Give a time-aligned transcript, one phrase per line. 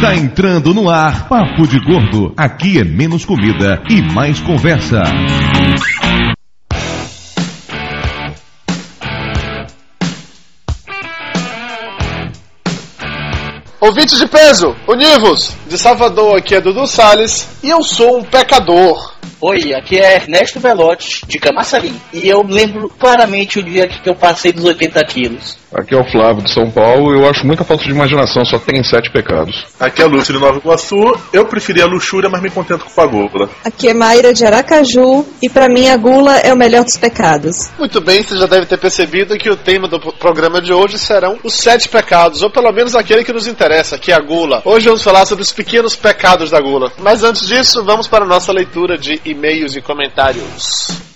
[0.00, 2.32] Está entrando no ar Papo de Gordo.
[2.34, 5.02] Aqui é menos comida e mais conversa.
[13.78, 15.54] Ouvintes de peso, univos!
[15.68, 19.19] De Salvador, aqui é Dudu Salles e eu sou um pecador.
[19.40, 21.94] Oi, aqui é Ernesto Velotti, de Camaçari.
[22.12, 25.58] E eu lembro claramente o dia que eu passei dos 80 quilos.
[25.72, 28.82] Aqui é o Flávio de São Paulo eu acho muita falta de imaginação, só tem
[28.82, 29.66] sete pecados.
[29.78, 30.96] Aqui é Lúcio de Nova Iguaçu,
[31.32, 33.48] eu preferia a luxúria, mas me contento com a gula.
[33.64, 37.70] Aqui é Mayra de Aracaju e para mim a gula é o melhor dos pecados.
[37.78, 41.38] Muito bem, você já deve ter percebido que o tema do programa de hoje serão
[41.44, 44.62] os sete pecados, ou pelo menos aquele que nos interessa, que é a gula.
[44.64, 46.92] Hoje vamos falar sobre os pequenos pecados da gula.
[46.98, 51.09] Mas antes disso, vamos para a nossa leitura de e-mails e comentários.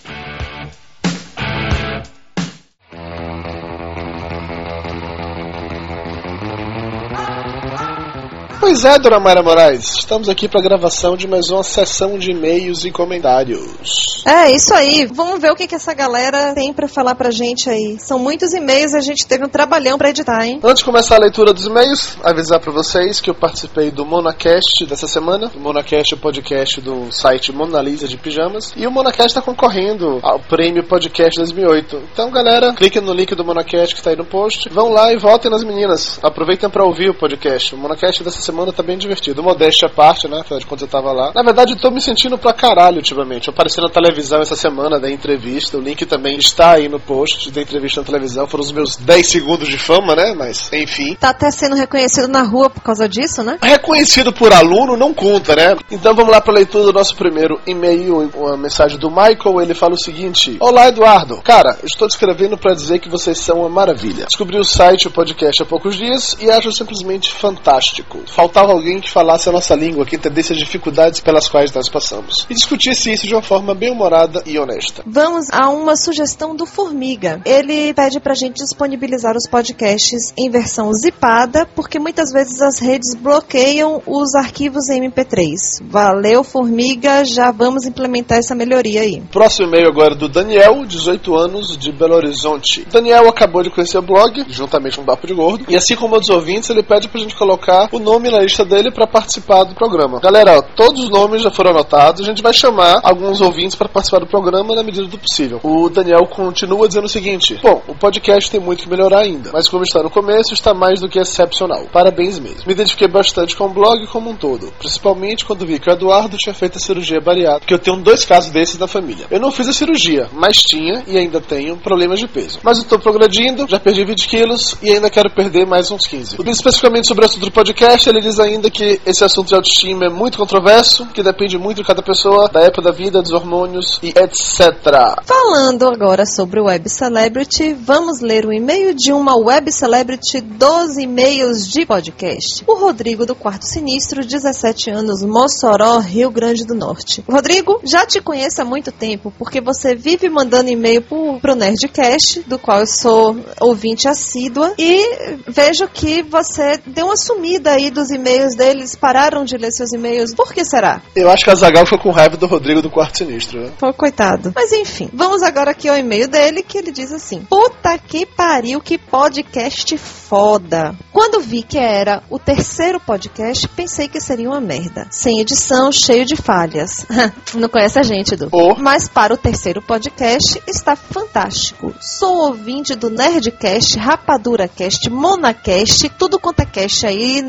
[8.67, 12.31] Pois é, Dona Mayra Moraes, estamos aqui para a gravação de mais uma sessão de
[12.31, 14.25] e-mails e comentários.
[14.25, 15.05] É, isso aí.
[15.05, 17.99] Vamos ver o que, que essa galera tem para falar pra gente aí.
[18.01, 20.61] São muitos e-mails, a gente teve um trabalhão para editar, hein?
[20.65, 24.87] Antes de começar a leitura dos e-mails, avisar para vocês que eu participei do Monacast
[24.89, 25.53] dessa semana.
[25.55, 28.73] O Monacast é o podcast do site Mona Lisa de Pijamas.
[28.75, 32.03] E o Monacast está concorrendo ao prêmio Podcast 2008.
[32.15, 34.71] Então, galera, cliquem no link do Monacast que está aí no post.
[34.71, 36.19] Vão lá e votem nas meninas.
[36.23, 37.75] Aproveitem para ouvir o podcast.
[37.75, 39.43] O Monacast dessa semana tá bem divertido.
[39.43, 40.41] Modéstia à parte, né?
[40.41, 41.33] Afinal de contas eu tava lá.
[41.35, 43.49] Na verdade, eu tô me sentindo pra caralho ultimamente.
[43.49, 45.77] Eu apareci na televisão essa semana da entrevista.
[45.77, 48.47] O link também está aí no post da entrevista na televisão.
[48.47, 50.35] Foram os meus 10 segundos de fama, né?
[50.37, 51.15] Mas, enfim.
[51.15, 53.59] Tá até sendo reconhecido na rua por causa disso, né?
[53.63, 55.75] Reconhecido por aluno não conta, né?
[55.91, 59.61] Então vamos lá pra leitura do nosso primeiro e-mail, uma mensagem do Michael.
[59.61, 61.41] Ele fala o seguinte: Olá, Eduardo.
[61.43, 64.27] Cara, estou te escrevendo para dizer que vocês são uma maravilha.
[64.27, 68.21] Descobri o site, o podcast há poucos dias e acho simplesmente fantástico.
[68.45, 72.47] Faltava alguém que falasse a nossa língua, que entendesse as dificuldades pelas quais nós passamos
[72.51, 75.03] e discutisse isso de uma forma bem humorada e honesta.
[75.07, 77.41] Vamos a uma sugestão do Formiga.
[77.47, 83.15] Ele pede pra gente disponibilizar os podcasts em versão zipada, porque muitas vezes as redes
[83.15, 85.83] bloqueiam os arquivos em MP3.
[85.83, 89.23] Valeu, Formiga, já vamos implementar essa melhoria aí.
[89.33, 92.87] Próximo e-mail agora é do Daniel, 18 anos, de Belo Horizonte.
[92.93, 96.15] Daniel acabou de conhecer o blog, juntamente com o Papo de Gordo, e assim como
[96.19, 99.75] os ouvintes, ele pede pra gente colocar o nome na lista dele para participar do
[99.75, 100.21] programa.
[100.21, 104.21] Galera, todos os nomes já foram anotados, a gente vai chamar alguns ouvintes para participar
[104.21, 105.61] do programa na medida do possível.
[105.63, 109.69] O Daniel continua dizendo o seguinte: Bom, o podcast tem muito que melhorar ainda, mas
[109.69, 111.87] como está no começo, está mais do que excepcional.
[111.93, 112.63] Parabéns mesmo.
[112.67, 116.37] Me identifiquei bastante com o blog como um todo, principalmente quando vi que o Eduardo
[116.37, 119.27] tinha feito a cirurgia bariátrica, que eu tenho dois casos desses na família.
[119.31, 122.59] Eu não fiz a cirurgia, mas tinha e ainda tenho problemas de peso.
[122.63, 126.37] Mas eu tô progredindo, já perdi 20 quilos e ainda quero perder mais uns 15.
[126.47, 130.09] Especificamente sobre o assunto do podcast, ele diz ainda que esse assunto de autoestima é
[130.09, 134.09] muito controverso, que depende muito de cada pessoa, da época da vida, dos hormônios e
[134.09, 135.15] etc.
[135.25, 140.97] Falando agora sobre o Web Celebrity, vamos ler o e-mail de uma Web Celebrity dos
[140.97, 142.65] e-mails de podcast.
[142.67, 147.23] O Rodrigo do Quarto Sinistro, 17 anos, Mossoró, Rio Grande do Norte.
[147.29, 152.41] Rodrigo, já te conheço há muito tempo, porque você vive mandando e-mail pro, pro Nerdcast,
[152.47, 158.14] do qual eu sou ouvinte assídua, e vejo que você deu uma sumida aí dos
[158.15, 160.35] e-mails deles, pararam de ler seus e-mails.
[160.35, 161.03] Por que será?
[161.15, 163.73] Eu acho que a Zagal ficou com raiva do Rodrigo do Quarto Sinistro, né?
[163.79, 164.53] Pô, coitado.
[164.55, 168.81] Mas enfim, vamos agora aqui ao e-mail dele, que ele diz assim: Puta que pariu,
[168.81, 170.95] que podcast foda.
[171.13, 175.07] Quando vi que era o terceiro podcast, pensei que seria uma merda.
[175.11, 177.07] Sem edição, cheio de falhas.
[177.55, 178.49] Não conhece a gente, Edu.
[178.53, 178.75] Oh.
[178.75, 181.95] Mas para o terceiro podcast, está fantástico.
[182.01, 187.43] Sou ouvinte do Nerdcast, RapaduraCast, MonaCast, tudo quanto é cast aí,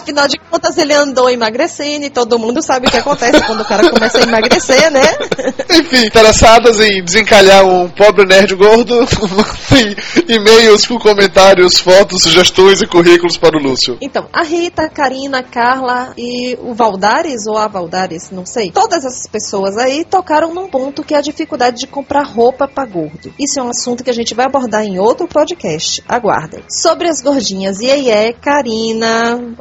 [0.06, 3.66] Afinal de contas, ele andou emagrecendo e todo mundo sabe o que acontece quando o
[3.66, 5.02] cara começa a emagrecer, né?
[5.68, 9.00] Enfim, interessadas em desencalhar um pobre nerd gordo,
[10.30, 13.98] e-mails com comentários, fotos, sugestões e currículos para o Lúcio.
[14.00, 18.70] Então, a Rita, a Karina, a Carla e o Valdares, ou a Valdares, não sei,
[18.70, 22.86] todas essas pessoas aí tocaram num ponto que é a dificuldade de comprar roupa para
[22.86, 23.34] gordo.
[23.40, 26.04] Isso é um assunto que a gente vai abordar em outro podcast.
[26.08, 26.64] Aguardem.
[26.70, 29.56] Sobre as gordinhas Iê, Karina,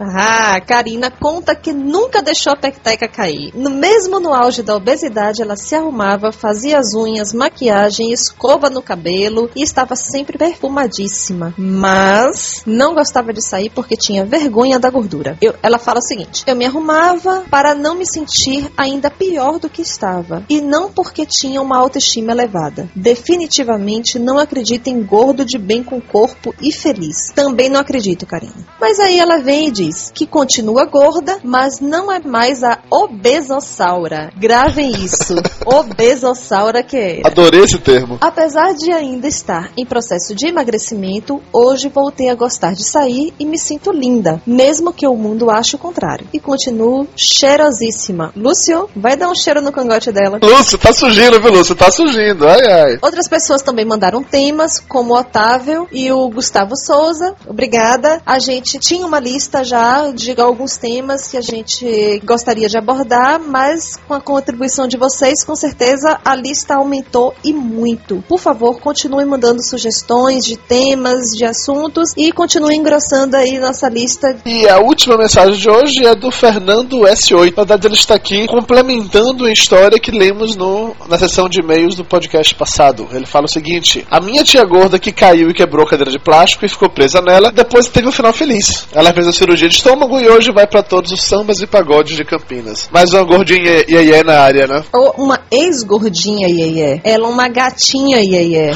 [0.66, 3.52] Karina conta que nunca deixou a peteca cair.
[3.54, 8.82] No mesmo no auge da obesidade, ela se arrumava, fazia as unhas, maquiagem, escova no
[8.82, 11.54] cabelo e estava sempre perfumadíssima.
[11.56, 15.36] Mas não gostava de sair porque tinha vergonha da gordura.
[15.40, 19.68] Eu- ela fala o seguinte: eu me arrumava para não me sentir ainda pior do
[19.68, 22.88] que estava e não porque tinha uma autoestima elevada.
[22.94, 27.32] Definitivamente não acredito em gordo de bem com corpo e feliz.
[27.34, 28.54] Também não acredito, Karina.
[28.80, 34.30] Mas aí ela vem e diz que continua gorda, mas não é mais a obesossaura.
[34.36, 35.34] Gravem isso.
[35.64, 37.20] obesossaura que é.
[37.24, 38.18] Adorei esse termo.
[38.20, 43.44] Apesar de ainda estar em processo de emagrecimento, hoje voltei a gostar de sair e
[43.44, 46.26] me sinto linda, mesmo que o mundo ache o contrário.
[46.32, 48.32] E continuo cheirosíssima.
[48.36, 50.38] Lúcio, vai dar um cheiro no cangote dela.
[50.42, 51.74] Lúcio, tá surgindo, viu, Lúcio?
[51.74, 52.98] Tá surgindo, ai ai.
[53.02, 57.34] Outras pessoas também mandaram temas, como o Otávio e o Gustavo Souza.
[57.46, 58.20] Obrigada.
[58.24, 63.40] A gente tinha uma lista já diga alguns temas que a gente gostaria de abordar,
[63.40, 68.22] mas com a contribuição de vocês, com certeza a lista aumentou e muito.
[68.28, 74.36] Por favor, continue mandando sugestões de temas, de assuntos e continue engrossando aí nossa lista.
[74.46, 77.56] E a última mensagem de hoje é do Fernando S8.
[77.56, 81.96] Na verdade, ele está aqui complementando a história que lemos no, na sessão de e-mails
[81.96, 83.08] do podcast passado.
[83.12, 86.18] Ele fala o seguinte: A minha tia gorda que caiu e quebrou a cadeira de
[86.18, 88.86] plástico e ficou presa nela, depois teve um final feliz.
[88.92, 92.16] Ela fez a cirurgia de estômago e hoje vai para todos os sambas e pagodes
[92.16, 92.88] de Campinas.
[92.92, 94.84] Mais uma gordinha iê na área, né?
[94.92, 98.70] Ou uma ex-gordinha iê Ela é uma gatinha iê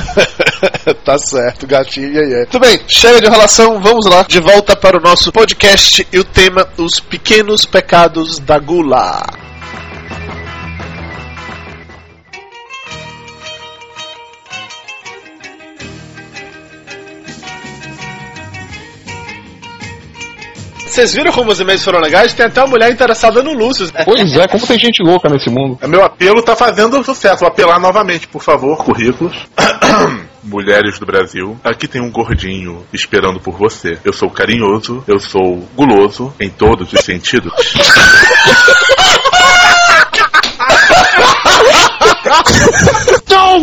[1.05, 4.25] tá certo, gatinha iê Tudo bem, chega de enrolação, vamos lá.
[4.29, 9.48] De volta para o nosso podcast e o tema Os Pequenos Pecados da Gula.
[20.99, 22.35] Vocês viram como os e-mails foram legais?
[22.35, 23.89] Tem até uma mulher interessada no Lúcio.
[24.05, 25.79] Pois é, como tem gente louca nesse mundo.
[25.87, 27.39] Meu apelo tá fazendo sucesso.
[27.39, 29.33] Vou apelar novamente, por favor, currículos.
[30.43, 33.97] Mulheres do Brasil, aqui tem um gordinho esperando por você.
[34.05, 37.53] Eu sou carinhoso, eu sou guloso em todos os sentidos.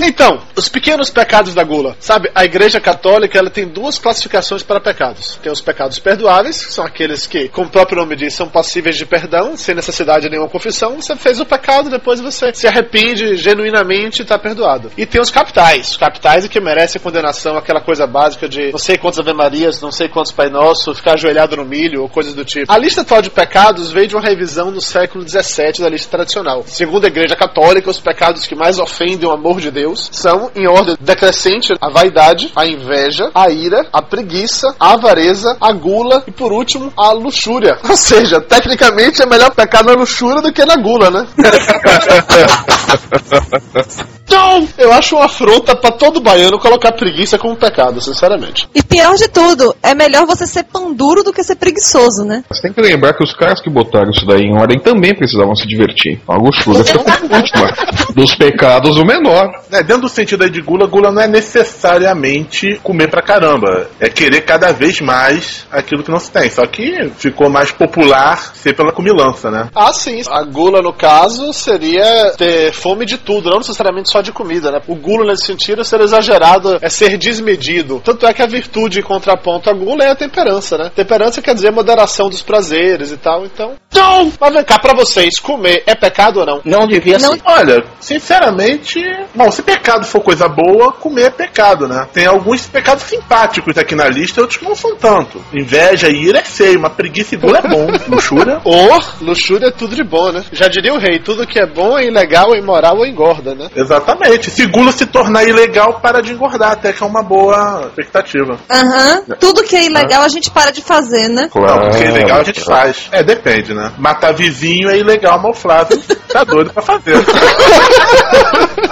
[0.07, 1.97] Então, os pequenos pecados da gula.
[1.99, 5.39] Sabe, a Igreja Católica ela tem duas classificações para pecados.
[5.41, 8.97] Tem os pecados perdoáveis, que são aqueles que, como o próprio nome diz, são passíveis
[8.97, 10.95] de perdão, sem necessidade de nenhuma confissão.
[11.01, 14.91] Você fez o pecado, depois você se arrepende genuinamente e está perdoado.
[14.95, 15.89] E tem os capitais.
[15.89, 19.81] Os capitais é que merecem condenação, aquela coisa básica de não sei quantas Ave Marias,
[19.81, 22.71] não sei quantos Pai Nosso, ficar ajoelhado no milho ou coisas do tipo.
[22.71, 26.63] A lista atual de pecados veio de uma revisão no século XVII da lista tradicional.
[26.67, 30.67] Segundo a Igreja Católica, os pecados que mais ofendem o amor de Deus são, em
[30.67, 36.31] ordem decrescente, a vaidade, a inveja, a ira, a preguiça, a avareza, a gula e,
[36.31, 37.77] por último, a luxúria.
[37.87, 41.27] Ou seja, tecnicamente é melhor pecar na luxúria do que na gula, né?
[44.25, 48.67] Então, eu acho uma afronta para todo baiano colocar preguiça como pecado, sinceramente.
[48.73, 52.43] E pior de tudo, é melhor você ser pão duro do que ser preguiçoso, né?
[52.49, 55.55] Você tem que lembrar que os caras que botaram isso daí em ordem também precisavam
[55.55, 56.19] se divertir.
[56.27, 57.67] A luxúria foi a última.
[58.15, 59.47] Dos pecados, o menor.
[59.71, 63.87] É, dentro do sentido aí de gula, gula não é necessariamente comer pra caramba.
[63.99, 66.49] É querer cada vez mais aquilo que não se tem.
[66.49, 69.69] Só que ficou mais popular ser pela comilança, né?
[69.75, 70.21] Ah, sim.
[70.29, 74.81] A gula, no caso, seria ter fome de tudo, não necessariamente só de comida, né?
[74.87, 78.01] O gula, nesse sentido, é ser exagerado, é ser desmedido.
[78.03, 80.91] Tanto é que a virtude em contraponto à gula é a temperança, né?
[80.95, 83.73] Temperança quer dizer moderação dos prazeres e tal, então.
[83.93, 84.31] Não!
[84.39, 86.61] Mas vem cá, pra vocês, comer é pecado ou não?
[86.63, 87.33] Não devia Não.
[87.33, 87.41] ser.
[87.45, 88.99] Olha, sinceramente,
[89.33, 92.07] bom, se pecado for coisa boa, comer é pecado, né?
[92.13, 95.43] Tem alguns pecados simpáticos aqui na lista, outros que não são tanto.
[95.53, 97.87] Inveja e ira é feio, mas preguiça e gula é bom.
[98.07, 98.61] Luxúria.
[98.63, 100.43] Ou, luxúria é tudo de bom, né?
[100.51, 103.69] Já diria o rei, tudo que é bom é ilegal, é imoral ou engorda, né?
[103.75, 104.49] Exatamente.
[104.49, 108.57] Se gula se tornar ilegal, para de engordar, até que é uma boa expectativa.
[108.69, 109.23] Aham.
[109.39, 111.49] Tudo que é ilegal a gente para de fazer, né?
[111.53, 113.07] Não, porque é ilegal a gente faz.
[113.11, 113.91] É, depende, né?
[113.97, 115.97] Matar vizinho é ilegal, mas o Flávio
[116.29, 117.15] tá doido pra fazer.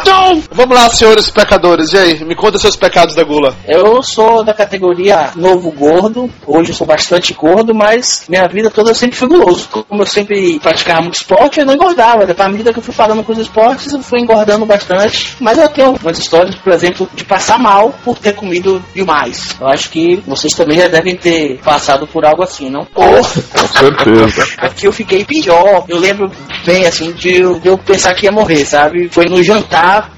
[0.04, 1.94] Então, vamos lá, senhores pecadores.
[1.94, 3.56] E aí, me conta seus pecados da gula.
[3.68, 6.30] Eu sou da categoria novo gordo.
[6.46, 9.70] Hoje eu sou bastante gordo, mas minha vida toda eu sempre fui guloso.
[9.70, 12.26] Como eu sempre praticava muito esporte, eu não engordava.
[12.38, 15.36] À medida que eu fui falando com os esportes, eu fui engordando bastante.
[15.40, 19.56] Mas eu tenho algumas histórias, por exemplo, de passar mal por ter comido demais.
[19.60, 22.86] Eu acho que vocês também já devem ter passado por algo assim, não?
[22.86, 24.48] Com certeza.
[24.58, 25.86] Aqui eu fiquei pior.
[25.88, 26.32] Eu lembro
[26.66, 29.10] bem, assim, de eu, de eu pensar que ia morrer, sabe?
[29.10, 30.12] Foi no jantar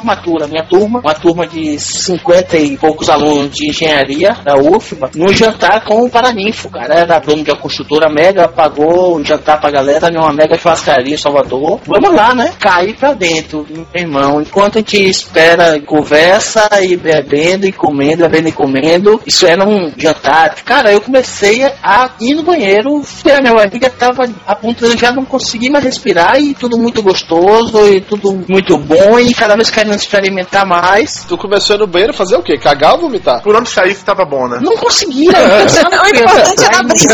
[0.00, 0.46] pré-formatura.
[0.46, 5.84] Minha turma, uma turma de 50 e poucos alunos de engenharia da UFBA, no jantar
[5.84, 6.94] com o Paraninfo, cara.
[6.94, 11.18] Era dono de uma construtora mega, pagou o jantar pra galera numa mega churrascaria em
[11.18, 11.80] Salvador.
[11.86, 12.52] Vamos lá, né?
[12.58, 14.40] Cair pra dentro, meu irmão.
[14.40, 19.20] Enquanto a gente espera, e conversa e bebendo e comendo, bebendo e comendo.
[19.26, 20.54] Isso era um jantar.
[20.64, 24.98] Cara, eu comecei a ir no banheiro, a minha barriga tava a ponto de eu
[24.98, 29.54] já não conseguir mais respirar e tudo muito gostoso e tudo muito bom e cada
[29.54, 31.24] vez querendo experimentar mais.
[31.24, 32.58] Tu começou no banheiro fazer o quê?
[32.58, 33.42] Cagar ou vomitar?
[33.42, 34.58] Por onde saísse tava bom, né?
[34.60, 35.30] Não conseguia.
[35.30, 37.06] O importante era abrir.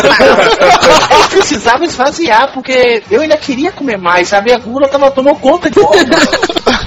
[1.10, 4.52] Eu precisava esvaziar, porque eu ainda queria comer mais, sabe?
[4.52, 5.90] A gula tava tomando conta de tudo.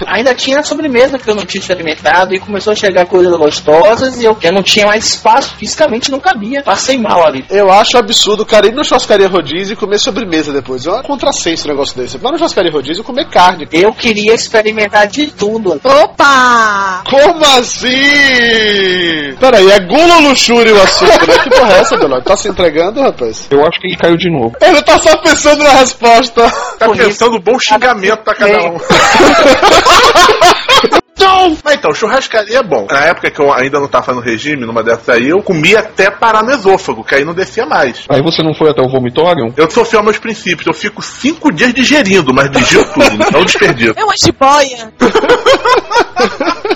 [0.06, 4.20] ainda tinha a sobremesa que eu não tinha experimentado e começou a chegar coisas gostosas
[4.20, 6.64] e eu, eu não tinha mais espaço, fisicamente não cabia.
[6.64, 7.46] Passei mal ali.
[7.50, 10.86] Eu acho absurdo o cara ir na churrascaria rodízio e comer sobremesa depois.
[10.86, 12.18] É um contrassenso um negócio desse.
[12.18, 13.68] Vai na churrascaria rodízio e comer carne.
[13.72, 15.69] Eu queria experimentar de tudo.
[15.84, 17.04] Opa!
[17.10, 19.36] Como assim?
[19.40, 21.38] Peraí, é gula ou luxúria o assunto, né?
[21.44, 22.22] Que porra é essa, Belói?
[22.22, 23.48] Tá se entregando, rapaz?
[23.50, 24.56] Eu acho que ele caiu de novo.
[24.62, 26.50] Ele tá só pensando na resposta.
[26.78, 28.78] Tá Por pensando um bom xingamento pra cada um.
[31.64, 32.88] Mas então, churrascaria é bom.
[32.90, 36.10] Na época que eu ainda não tava fazendo regime, numa dessas aí, eu comia até
[36.10, 38.06] parar no esôfago, que aí não descia mais.
[38.10, 39.54] Aí você não foi até o vomitório?
[39.56, 43.44] Eu sou fiel aos meus princípios, eu fico cinco dias digerindo, mas digiro tudo, não
[43.46, 43.94] desperdiço.
[43.98, 44.92] É uma jiboia.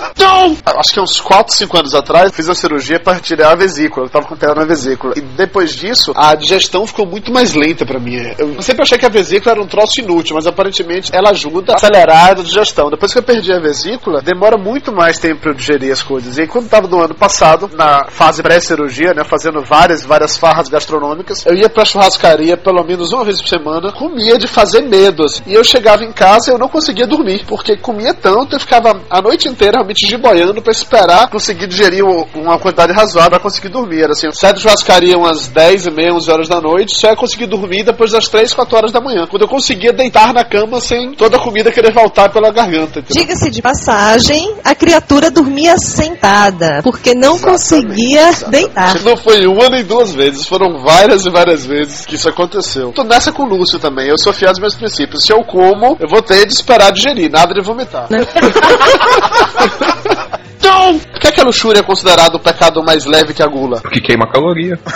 [0.64, 4.06] Acho que uns 4, 5 anos atrás, fiz a cirurgia para tirar a vesícula.
[4.06, 5.14] Eu tava com pedra na vesícula.
[5.16, 8.16] E depois disso, a digestão ficou muito mais lenta para mim.
[8.38, 11.76] Eu sempre achei que a vesícula era um troço inútil, mas aparentemente ela ajuda a
[11.76, 12.90] acelerar a digestão.
[12.90, 16.38] Depois que eu perdi a vesícula, demora muito mais tempo pra eu digerir as coisas.
[16.38, 20.68] E aí, quando tava no ano passado, na fase pré-cirurgia, né, fazendo várias, várias farras
[20.68, 25.24] gastronômicas, eu ia pra churrascaria pelo menos uma vez por semana, comia de fazer medo.
[25.24, 25.42] assim.
[25.46, 29.00] E eu chegava em casa e eu não conseguia dormir, porque comia tanto, eu ficava
[29.10, 32.04] a noite inteira realmente giboiando pra esperar conseguir digerir
[32.34, 34.02] uma quantidade razoável pra conseguir dormir.
[34.02, 37.08] Era assim, eu saio da churrascaria umas 10 e meia, 11 horas da noite, só
[37.08, 39.26] ia conseguir dormir depois das 3, 4 horas da manhã.
[39.28, 43.02] Quando eu conseguia deitar na cama sem toda a comida querer voltar pela garganta.
[43.02, 49.00] Diga-se de passagem, a criatura dormia sentada, porque não conseguia deitar.
[49.02, 52.92] Não foi uma nem duas vezes, foram várias e várias vezes que isso aconteceu.
[52.92, 55.22] Tô nessa com o Lúcio também, eu sou fiel aos meus princípios.
[55.22, 58.08] Se eu como, eu vou ter de esperar digerir, nada de vomitar.
[60.64, 63.82] Então, por que, que a luxúria é considerada o pecado mais leve que a gula?
[63.82, 64.78] Porque queima caloria.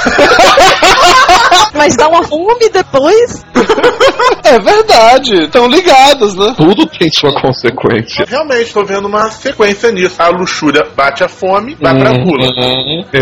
[1.79, 3.45] Mas dá uma fome depois.
[4.45, 6.55] É verdade, estão ligados, né?
[6.57, 8.25] Tudo tem sua consequência.
[8.27, 10.15] Realmente, tô vendo uma sequência nisso.
[10.23, 12.49] A luxúria bate a fome, vai pra Uhum, gula.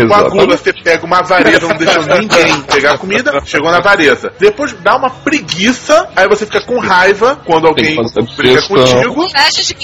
[0.07, 4.31] Com a gula, você pega uma vareza, não deixa ninguém pegar comida, chegou na vareza.
[4.39, 7.97] Depois dá uma preguiça, aí você fica com raiva quando alguém
[8.37, 9.27] briga contigo.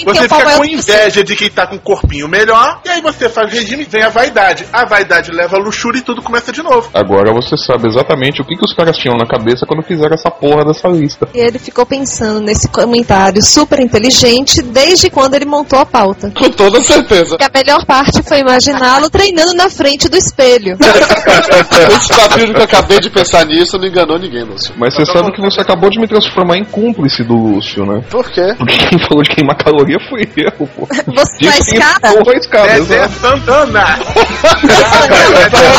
[0.06, 3.52] Você fica com inveja de quem tá com um corpinho melhor, e aí você faz
[3.52, 4.64] regime, vem a vaidade.
[4.72, 6.88] A vaidade leva a luxúria e tudo começa de novo.
[6.94, 10.30] Agora você sabe exatamente o que, que os caras tinham na cabeça quando fizeram essa
[10.30, 11.28] porra dessa lista.
[11.34, 16.32] E ele ficou pensando nesse comentário super inteligente desde quando ele montou a pauta.
[16.36, 17.36] Com toda certeza.
[17.40, 20.76] E a melhor parte foi imaginá-lo treinando na frente do espelho.
[21.94, 24.74] Esse papiro que eu acabei de pensar nisso não enganou ninguém, Lúcio.
[24.76, 28.02] Mas você sabe que você acabou de me transformar em cúmplice do Lúcio, né?
[28.10, 28.54] Por quê?
[28.58, 30.86] Porque quem falou de queimar caloria foi eu, pô.
[31.14, 32.08] Você na que escada?
[32.08, 33.08] a escada, é.
[33.08, 33.84] Santana!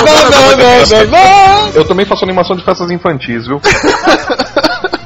[0.06, 1.70] Não, não, não, não, não.
[1.74, 3.62] Eu também faço animação de infantis, viu?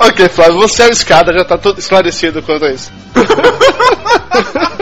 [0.01, 2.89] Ok, Flávio, você é o escada, já tá tudo esclarecido quanto a isso.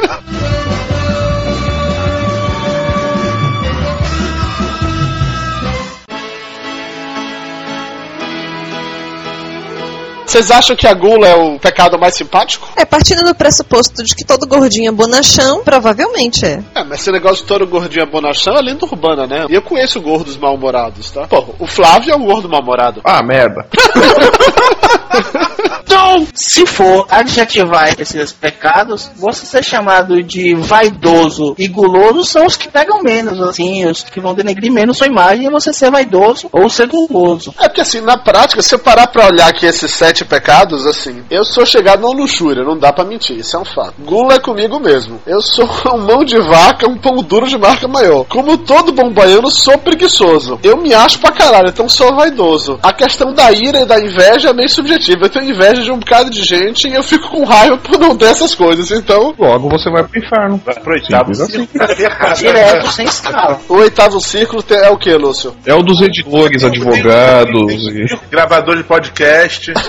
[10.28, 12.68] Vocês acham que a gula é o pecado mais simpático?
[12.76, 16.62] É, partindo do pressuposto de que todo gordinho é bonachão, provavelmente é.
[16.76, 19.46] É, mas esse negócio de todo gordinho é bonachão é lenda urbana, né?
[19.50, 21.28] E eu conheço gordos mal-humorados, tá?
[21.28, 23.00] Pô, o Flávio é um gordo mal-humorado.
[23.06, 23.66] Ah, merda.
[25.88, 32.58] Então, se for adjetivar esses pecados, você ser chamado de vaidoso e guloso são os
[32.58, 36.50] que pegam menos, assim, os que vão denegrir menos sua imagem é você ser vaidoso
[36.52, 37.54] ou ser guloso.
[37.58, 41.24] É porque assim, na prática, se eu parar pra olhar aqui esses sete pecados, assim,
[41.32, 43.94] eu sou chegado na luxúria, não dá pra mentir, isso é um fato.
[44.00, 45.22] Gula é comigo mesmo.
[45.26, 48.26] Eu sou um mão de vaca, um pão duro de marca maior.
[48.26, 50.60] Como todo bom baiano, sou preguiçoso.
[50.62, 52.78] Eu me acho pra caralho, então sou vaidoso.
[52.84, 55.26] A questão da ira e da inveja é meio subjetiva.
[55.26, 58.16] Eu tenho inveja de um bocado de gente e eu fico com raiva por não
[58.18, 58.92] ter essas coisas.
[58.92, 60.62] Então, Logo você vai pro inferno.
[60.66, 62.06] Vai pro oitavo Simples assim.
[62.46, 63.60] Direto, sem escala.
[63.68, 65.56] o oitavo círculo é o que, Lúcio?
[65.66, 68.06] É o dos editores, advogados e.
[68.30, 69.74] Gravador de podcast.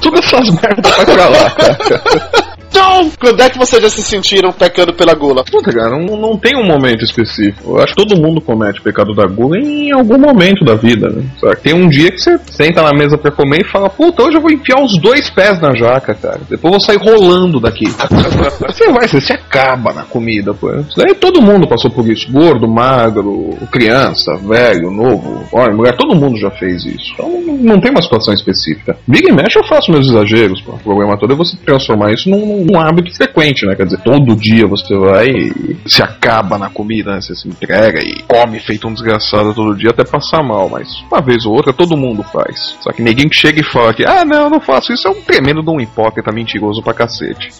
[0.00, 2.54] Todas essas merdas vai pra lá, cara.
[2.74, 5.44] Então, quando é que vocês já se sentiram pecando pela gula?
[5.44, 7.76] Puta, cara, não, não tem um momento específico.
[7.76, 11.22] Eu acho que todo mundo comete pecado da gula em algum momento da vida, né?
[11.62, 14.40] Tem um dia que você senta na mesa pra comer e fala, puta, hoje eu
[14.40, 16.40] vou enfiar os dois pés na jaca, cara.
[16.48, 17.84] Depois eu vou sair rolando daqui.
[18.66, 20.70] você vai, você se acaba na comida, pô.
[20.96, 22.30] Daí todo mundo passou por isso.
[22.32, 27.12] Gordo, magro, criança, velho, novo, homem, mulher, todo mundo já fez isso.
[27.12, 28.96] Então não, tem uma situação específica.
[29.06, 30.72] Big Mesh eu faço meus exageros, pô.
[30.72, 33.74] O problema todo é você transformar isso num, um hábito frequente, né?
[33.76, 37.20] Quer dizer, todo dia você vai e se acaba na comida, né?
[37.20, 41.20] Você se entrega e come feito um desgraçado todo dia até passar mal, mas uma
[41.20, 42.76] vez ou outra todo mundo faz.
[42.80, 45.20] Só que ninguém chega e fala que, ah, não, eu não faço isso, é um
[45.22, 47.50] tremendo de um hipócrita mentiroso pra cacete.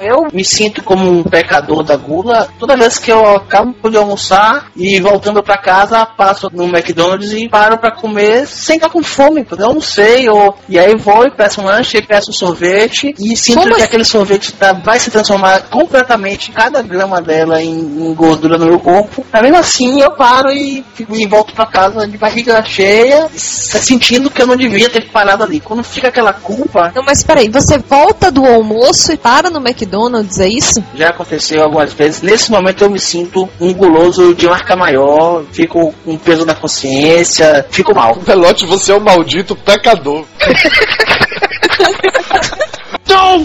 [0.00, 4.66] Eu me sinto como um pecador da gula toda vez que eu acabo de almoçar
[4.76, 9.44] e voltando pra casa, passo no McDonald's e paro pra comer sem estar com fome,
[9.44, 10.56] porque eu não sei, ou...
[10.68, 13.74] e aí vou e peço um lanche e peço um sorvete e sinto Como que
[13.76, 13.82] assim?
[13.84, 18.78] aquele sorvete tá- vai se transformar completamente, cada grama dela em, em gordura no meu
[18.80, 19.24] corpo.
[19.32, 24.30] Mas mesmo assim eu paro e, fico- e volto pra casa de barriga cheia, sentindo
[24.30, 25.60] que eu não devia ter parado ali.
[25.60, 30.38] Quando fica aquela culpa, Não, mas peraí, você volta do almoço e para no McDonald's,
[30.40, 30.82] é isso?
[30.94, 32.22] Já aconteceu algumas vezes.
[32.22, 37.66] Nesse momento eu me sinto um guloso de marca maior, fico com peso na consciência,
[37.70, 38.16] fico mal.
[38.16, 40.24] Pelote, você é um maldito pecador.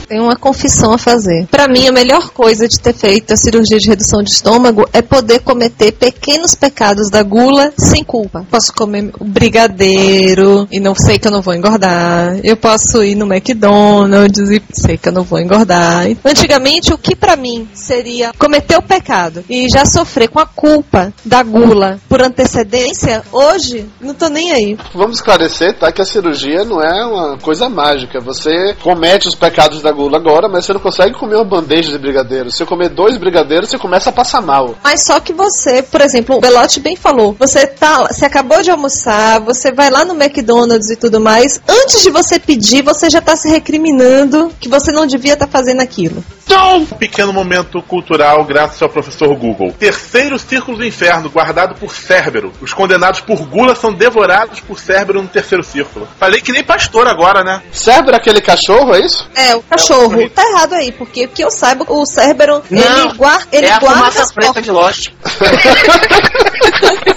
[0.08, 1.47] Tenho uma confissão a fazer.
[1.49, 5.01] Pra mim, a melhor coisa de ter feito a cirurgia de redução de estômago é
[5.01, 8.45] poder cometer pequenos pecados da gula sem culpa.
[8.49, 12.39] Posso comer o brigadeiro e não sei que eu não vou engordar.
[12.43, 16.06] Eu posso ir no McDonald's e sei que eu não vou engordar.
[16.23, 21.12] Antigamente, o que pra mim seria cometer o pecado e já sofrer com a culpa
[21.23, 24.78] da gula por antecedência, hoje não tô nem aí.
[24.93, 25.91] Vamos esclarecer, tá?
[25.91, 28.19] Que a cirurgia não é uma coisa mágica.
[28.19, 31.97] Você comete os pecados da gula agora, mas você não consegue comer uma bandeja de
[31.97, 32.51] brigadeiro.
[32.51, 34.75] Se você comer dois brigadeiros, você começa a passar mal.
[34.83, 38.69] Mas só que você, por exemplo, o Belote bem falou, você tá, você acabou de
[38.69, 43.21] almoçar, você vai lá no McDonald's e tudo mais, antes de você pedir, você já
[43.21, 46.23] tá se recriminando que você não devia estar fazendo aquilo.
[46.47, 49.73] Um pequeno momento cultural graças ao professor Google.
[49.79, 52.51] Terceiro círculo do inferno, guardado por Cérbero.
[52.62, 56.08] Os condenados por gula são devorados por Cérbero no terceiro círculo.
[56.19, 57.62] Falei que nem pastor agora, né?
[57.71, 59.27] Cérebro aquele cachorro, é isso?
[59.36, 60.21] É, o cachorro.
[60.21, 63.65] É o- tá errado aí, porque que eu saiba, o Cérbero, Não, ele, guarda, ele
[63.67, 65.10] é a guarda fumaça as preta de Lost.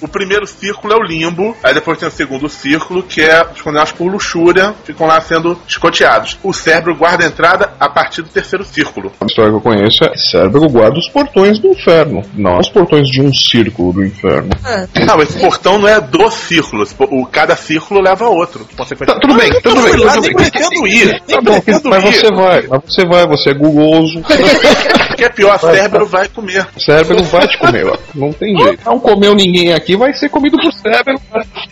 [0.00, 3.60] O primeiro círculo é o limbo, aí depois tem o segundo círculo, que é os
[3.60, 6.38] condenados por luxúria, ficam lá sendo escoteados.
[6.42, 9.12] O cérebro guarda a entrada a partir do terceiro círculo.
[9.20, 13.06] A história que eu conheço é Cérebro guarda os portões do inferno, não os portões
[13.08, 14.50] de um círculo do inferno.
[14.64, 18.66] Ah, Não, esse portão não é do círculo, o, cada círculo leva a outro.
[18.76, 18.84] Tá,
[19.20, 20.34] tudo bem, tudo bem, tudo bem.
[20.34, 21.20] pretendo ir.
[21.20, 22.12] Tá bom, mas ir.
[22.12, 24.22] você vai, mas você vai, você é guloso.
[25.22, 26.66] Que é pior, cérebro vai comer.
[26.76, 27.96] O cérebro vai te comer, ó.
[28.12, 28.84] não tem jeito.
[28.84, 31.20] Não comeu ninguém aqui, vai ser comido por cérebro.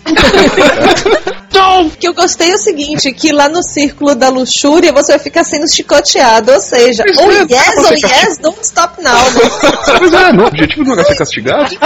[1.53, 5.19] O que eu gostei é o seguinte, que lá no círculo da luxúria você vai
[5.19, 9.19] ficar sendo chicoteado, ou seja, Pois oh é, yes, oh yes, don't stop now.
[9.99, 11.75] Pois é, no objetivo do lugar ser castigado.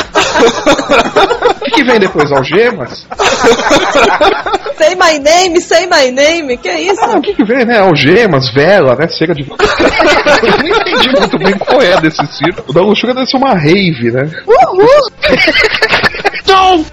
[1.55, 2.31] O que, que vem depois?
[2.31, 3.07] Algemas?
[4.77, 7.01] say my name, say my name, que é isso?
[7.03, 7.79] Ah, o que, que vem, né?
[7.79, 9.09] Algemas, vela, né?
[9.09, 9.43] Cera de.
[9.43, 12.65] Eu não entendi muito bem qual é desse circo.
[12.69, 14.31] O da luxúria deve ser uma rave, né?
[14.47, 15.11] Uhul!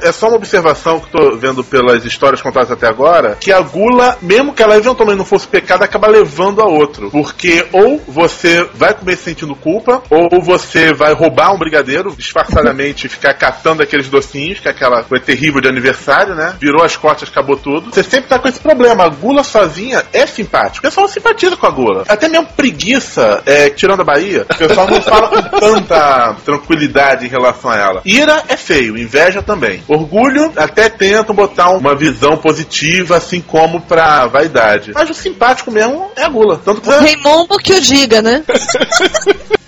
[0.01, 3.61] É só uma observação que eu tô vendo pelas histórias contadas até agora, que a
[3.61, 7.09] gula, mesmo que ela eventualmente não fosse pecado, acaba levando a outro.
[7.11, 13.33] Porque ou você vai comer sentindo culpa, ou você vai roubar um brigadeiro, disfarçadamente ficar
[13.33, 16.55] catando aqueles docinhos, que é aquela coisa terrível de aniversário, né?
[16.59, 17.91] Virou as costas, acabou tudo.
[17.91, 19.05] Você sempre tá com esse problema.
[19.05, 20.79] A gula sozinha é simpática.
[20.79, 22.03] O pessoal simpatiza com a gula.
[22.07, 27.29] Até mesmo preguiça, é, tirando a Bahia, o pessoal não fala com tanta tranquilidade em
[27.29, 28.01] relação a ela.
[28.05, 29.60] Ira é feio, inveja também.
[29.87, 34.91] Orgulho, até tentam botar uma visão positiva, assim como pra vaidade.
[34.93, 36.59] Mas o simpático mesmo é a gula.
[36.63, 38.43] Tanto que Raimundo que o diga, né?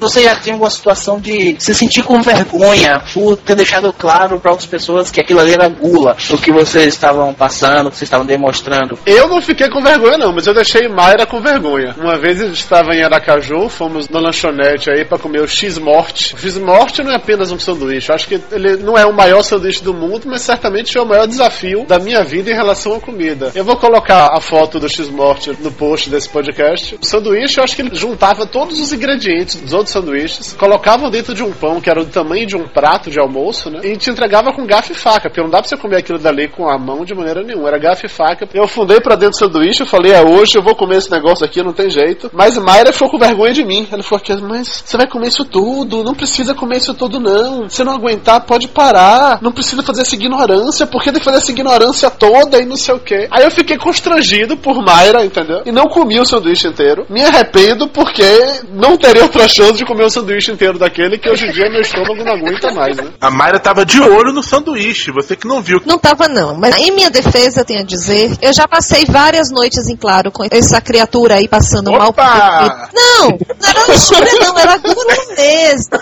[0.00, 4.50] Você já tem alguma situação de se sentir com vergonha por ter deixado claro para
[4.50, 8.06] outras pessoas que aquilo ali era gula, o que vocês estavam passando, o que vocês
[8.06, 8.98] estavam demonstrando.
[9.04, 11.94] Eu não fiquei com vergonha, não, mas eu deixei Mayra com vergonha.
[11.98, 16.34] Uma vez eu estava em Aracaju, fomos na lanchonete aí pra comer o X-Morte.
[16.34, 19.42] O X-Morte não é apenas um sanduíche, eu acho que ele não é o maior
[19.42, 23.00] sanduíche do mundo, mas certamente é o maior desafio da minha vida em relação à
[23.00, 23.52] comida.
[23.54, 26.98] Eu vou colocar a foto do X-Morte no post desse podcast.
[27.00, 31.34] O sanduíche, eu acho que ele juntava todos os ingredientes dos outros sanduíches, colocava dentro
[31.34, 33.80] de um pão que era do tamanho de um prato de almoço, né?
[33.82, 36.48] E te entregava com garfo e faca, porque não dá pra você comer aquilo dali
[36.48, 37.68] com a mão de maneira nenhuma.
[37.68, 38.48] Era garfo e faca.
[38.52, 41.44] Eu fundei pra dentro do sanduíche, eu falei, é hoje eu vou comer esse negócio
[41.44, 42.30] aqui, não tem jeito.
[42.32, 43.86] Mas Mayra ficou com vergonha de mim.
[43.90, 47.68] Ela falou mas você vai comer isso tudo, não precisa comer isso tudo, não.
[47.68, 49.38] Se não aguentar, pode parar.
[49.40, 52.94] Não precisa fazer essa ignorância, porque tem que fazer essa ignorância toda e não sei
[52.94, 53.28] o que.
[53.30, 55.62] Aí eu fiquei constrangido por Mayra, entendeu?
[55.64, 57.06] E não comi o sanduíche inteiro.
[57.08, 58.24] Me arrependo porque
[58.72, 61.80] não teria outra chance de comer um sanduíche inteiro daquele que hoje em dia meu
[61.80, 63.12] estômago não aguenta mais, né?
[63.20, 65.80] A Mayra tava de olho no sanduíche, você que não viu.
[65.86, 69.88] Não tava não, mas em minha defesa, tenho a dizer, eu já passei várias noites
[69.88, 72.58] em claro com essa criatura aí passando mal por Opa!
[72.60, 72.88] dormir.
[72.94, 75.98] Não, não era luxúria não, era gula mesmo.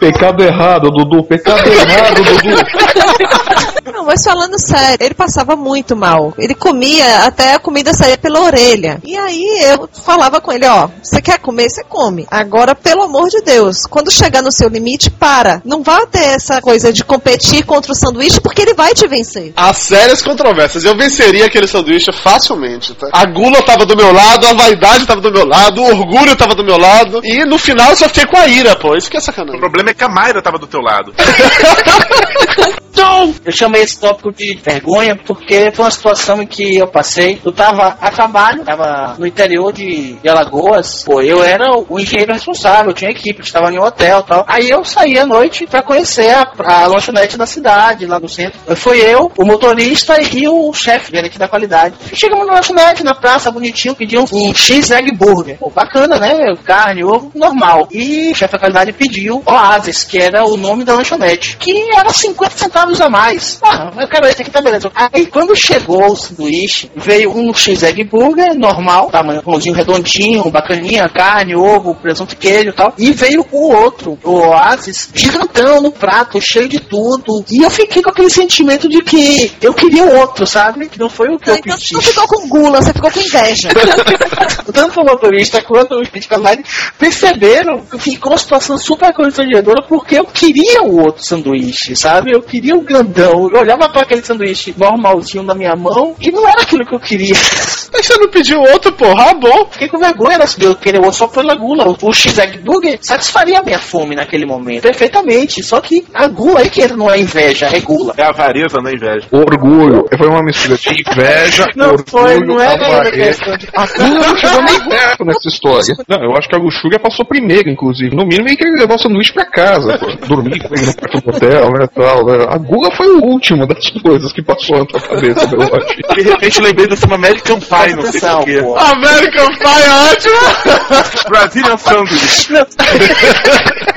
[0.00, 1.22] Pecado errado, Dudu.
[1.22, 3.92] Pecado errado, Dudu.
[3.92, 6.34] Não, mas falando sério, ele passava muito mal.
[6.36, 9.00] Ele comia até a comida sair pela orelha.
[9.04, 12.26] E aí eu falava com ele, ó, você quer comer, você come.
[12.32, 15.60] Agora, pelo amor de Deus, quando chegar no seu limite, para.
[15.66, 19.52] Não vá ter essa coisa de competir contra o sanduíche, porque ele vai te vencer.
[19.54, 20.82] Há sérias controvérsias.
[20.82, 23.08] Eu venceria aquele sanduíche facilmente, tá?
[23.12, 26.54] A gula tava do meu lado, a vaidade tava do meu lado, o orgulho tava
[26.54, 27.20] do meu lado.
[27.22, 28.96] E no final eu só fiquei com a ira, pô.
[28.96, 29.60] Isso que é O sacanagem.
[29.60, 31.12] problema é que a Mayra tava do teu lado.
[32.92, 37.40] Então, eu chamei esse tópico de vergonha porque foi uma situação em que eu passei.
[37.42, 41.02] Eu tava a trabalho, tava no interior de, de Alagoas.
[41.02, 44.44] Pô, eu era o engenheiro responsável, eu tinha equipe, eu estava em um hotel tal.
[44.46, 48.58] Aí eu saí à noite pra conhecer a, a lanchonete da cidade, lá no centro.
[48.76, 51.94] Foi eu, o motorista e o chefe, gerente da qualidade.
[52.14, 55.58] Chegamos na lanchonete, na praça, bonitinho, pedimos um X-Egg Burger.
[55.58, 56.54] Pô, bacana, né?
[56.64, 57.88] Carne, ovo, normal.
[57.90, 62.10] E o chefe da qualidade pediu Oasis, que era o nome da lanchonete, que era
[62.10, 63.58] 50 centavos a mais.
[63.62, 64.90] Ah, eu quero esse aqui, tá beleza.
[64.94, 71.54] Aí quando chegou o sanduíche, veio um X-Egg Burger normal, tamanho pãozinho redondinho, bacaninha, carne,
[71.54, 72.94] ovo, presunto, queijo e tal.
[72.98, 77.44] E veio o outro, o Oasis, gigantão no prato, cheio de tudo.
[77.50, 80.88] E eu fiquei com aquele sentimento de que eu queria o outro, sabe?
[80.88, 81.94] Que não foi o que eu Então você pedi.
[81.94, 83.68] não ficou com gula, você ficou com inveja.
[84.72, 86.64] Tanto o motorista quanto o gente online
[86.98, 92.32] perceberam que ficou uma situação super constrangedora porque eu queria o outro sanduíche, sabe?
[92.34, 93.48] Eu queria o grandão.
[93.52, 97.00] Eu olhava para aquele sanduíche normalzinho na minha mão e não era aquilo que eu
[97.00, 97.34] queria.
[97.92, 99.30] Mas você não pediu outro, porra?
[99.30, 99.68] Ah, bom.
[99.70, 100.44] Fiquei com vergonha né?
[100.60, 101.86] eu queria o outro só pela gula.
[101.86, 104.82] O- X-Egg Burger satisfaria a minha fome naquele momento.
[104.82, 105.62] Perfeitamente.
[105.62, 108.14] Só que a gula aí que não é inveja, é gula.
[108.16, 109.26] É a avareza, não é inveja.
[109.30, 110.06] Orgulho.
[110.16, 113.58] Foi uma mistura de inveja, Não orgulho, foi, não é avareza.
[113.58, 113.68] de...
[113.74, 115.94] A Gula não chegou nem perto nessa história.
[116.08, 118.14] Não, eu acho que a luxúria passou primeiro, inclusive.
[118.14, 120.26] No mínimo, ele queria levar o sanduíche pra casa, pô.
[120.26, 122.24] dormir com ele no quarto do hotel, né, tal.
[122.26, 122.46] né.
[122.48, 126.14] A Gula foi o último das coisas que passou na tua cabeça, meu acho.
[126.14, 128.58] De repente lembrei do filme American Pie, não sei porquê.
[128.58, 131.28] American Pie é ótimo!
[131.28, 132.48] Brazilian Sandwich.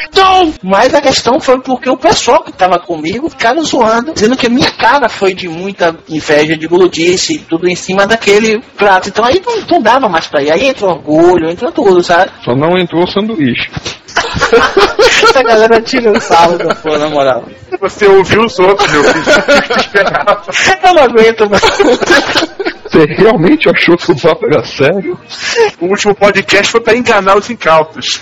[0.10, 4.48] Então, mas a questão foi porque o pessoal que tava comigo ficaram zoando, dizendo que
[4.48, 9.10] a minha cara foi de muita inveja, de guludice, tudo em cima daquele prato.
[9.10, 10.52] Então aí não, não dava mais pra ir.
[10.56, 12.32] Aí entrou orgulho, entrou tudo, sabe?
[12.44, 13.70] Só não entrou o sanduíche.
[15.28, 17.44] Essa galera tira o sarro da porra, na moral.
[17.80, 19.26] Você ouviu os outros, meu filho.
[20.84, 21.64] Eu não aguento mais.
[22.86, 25.20] Você realmente achou que o papo era sério?
[25.82, 28.22] O último podcast foi pra enganar os incautos.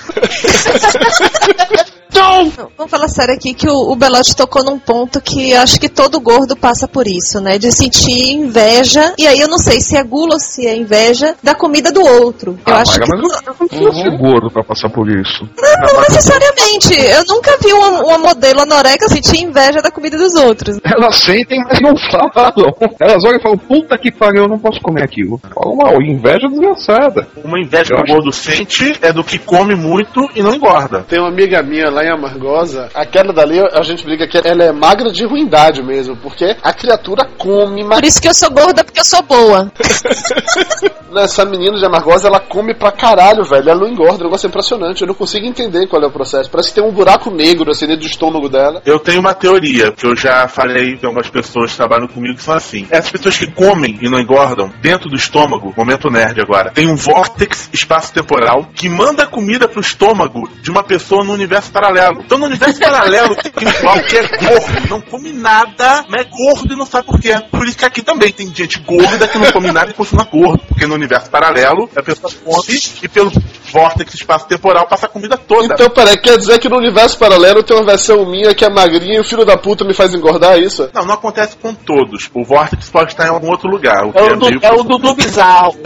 [2.58, 5.90] Não, vamos falar sério aqui que o, o Belote tocou num ponto que acho que
[5.90, 7.58] todo gordo passa por isso, né?
[7.58, 9.14] De sentir inveja.
[9.18, 12.02] E aí eu não sei se é gula ou se é inveja da comida do
[12.02, 12.58] outro.
[12.66, 13.12] Eu Ah, acho Maga, que.
[13.12, 15.48] mas eu não precisa ser gordo pra passar por isso.
[15.58, 16.94] Não, não necessariamente.
[16.94, 20.78] Eu nunca vi uma, uma modelo anoreca sentir inveja da comida dos outros.
[20.84, 22.74] Elas sentem, mas não falam.
[23.00, 25.40] Elas olham e falam, puta que pariu, eu não posso comer aquilo.
[25.54, 27.28] Falam mal, inveja desgraçada.
[27.44, 30.54] Uma inveja que Eu o acho- gordo sente é do que come muito e não
[30.54, 31.02] engorda.
[31.08, 34.72] Tem uma amiga minha lá em Amargosa, aquela dali a gente briga que ela é
[34.72, 38.84] magra de ruindade mesmo, porque a criatura come, mas Por isso que eu sou gorda,
[38.84, 39.72] porque eu sou boa.
[41.20, 43.70] essa menina de Amargosa ela come pra caralho, velho.
[43.70, 45.02] Ela não engorda, o negócio é impressionante.
[45.02, 46.50] Eu não consigo entender qual é o processo.
[46.50, 48.82] Parece que tem um buraco negro assim dentro do estômago dela.
[48.86, 52.44] Eu tenho uma teoria que eu já falei que algumas pessoas que trabalham comigo que
[52.44, 52.88] são assim.
[52.90, 56.96] Essas pessoas que comem e não engordam, dentro do estômago, momento nerd agora, tem um
[56.96, 62.23] vórtex espaço-temporal que manda comida pro estômago de uma pessoa no universo paralelo.
[62.26, 66.86] Então no universo paralelo tem qualquer gordo, não come nada, mas é gordo e não
[66.86, 67.36] sabe por quê.
[67.52, 70.64] Por isso que aqui também tem gente gorda que não come nada e continua gordo.
[70.68, 73.32] Porque no universo paralelo a pessoa come e pelo
[73.72, 75.74] vórtex espaço-temporal passa a comida toda.
[75.74, 79.18] Então, peraí, quer dizer que no universo paralelo tem uma versão minha que é magrinha
[79.18, 80.90] e o filho da puta me faz engordar, é isso?
[80.94, 82.30] Não, não acontece com todos.
[82.34, 84.06] O vórtice pode estar em algum outro lugar.
[84.06, 85.76] O que É é o, du, meio- é o Dudu Bizarro.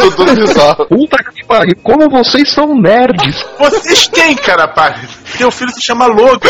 [0.00, 0.86] Dudu bizarro.
[0.86, 3.44] Puta que pariu, como vocês são nerds.
[3.58, 5.00] Vocês quem, cara, pare?
[5.38, 6.48] teu filho se chama Logan.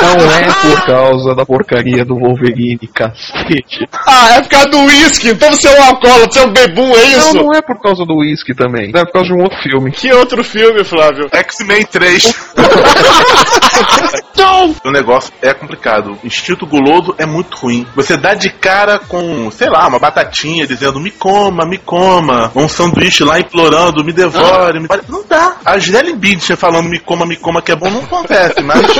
[0.00, 3.88] Não é por causa da porcaria do Wolverine, cacete.
[4.06, 5.30] Ah, é por causa do uísque.
[5.30, 7.34] Então você é um alcoólatra, você é um bebum, é isso?
[7.34, 8.92] Não, não é por causa do whisky também.
[8.94, 9.90] É por causa de um outro filme.
[9.90, 11.28] Que outro filme, Flávio?
[11.32, 12.52] X-Men 3.
[14.84, 16.16] o negócio é complicado.
[16.22, 17.86] Instinto guloso é muito ruim.
[17.96, 22.52] Você dá de cara com, sei lá, uma batatinha dizendo me coma, me coma.
[22.54, 24.80] Um sanduíche lá implorando, me devore.
[24.80, 24.88] Me...
[25.08, 25.56] Não dá.
[25.64, 28.98] A Jelly Bean falando me coma, me coma que é bom não acontece, Match